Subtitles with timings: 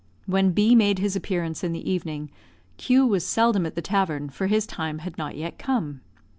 [0.25, 2.31] When B made his appearance in the evening,
[2.77, 6.01] Q was seldom at the tavern, for his time had not yet come.